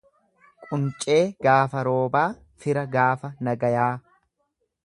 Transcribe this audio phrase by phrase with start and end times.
[0.69, 1.17] Quncee
[1.47, 2.25] gaafa roobaa,
[2.65, 3.95] fira gaafa nagayaa.